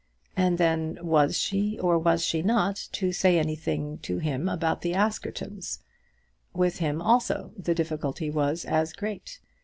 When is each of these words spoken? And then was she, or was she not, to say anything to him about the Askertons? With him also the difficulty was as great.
And 0.35 0.57
then 0.57 0.97
was 1.03 1.37
she, 1.37 1.77
or 1.77 1.99
was 1.99 2.25
she 2.25 2.41
not, 2.41 2.87
to 2.93 3.11
say 3.11 3.37
anything 3.37 3.99
to 3.99 4.17
him 4.17 4.49
about 4.49 4.81
the 4.81 4.95
Askertons? 4.95 5.83
With 6.55 6.79
him 6.79 7.03
also 7.03 7.51
the 7.55 7.75
difficulty 7.75 8.31
was 8.31 8.65
as 8.65 8.93
great. 8.93 9.39